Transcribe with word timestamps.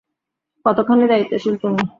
কতখানি 0.65 1.05
দায়িত্বশীল 1.07 1.55
তুমি। 1.61 1.81